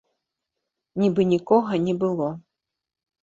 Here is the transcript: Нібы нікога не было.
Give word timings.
Нібы 1.01 1.21
нікога 1.33 1.73
не 1.85 1.93
было. 2.05 2.29